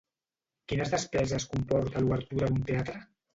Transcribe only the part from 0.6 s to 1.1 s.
Quines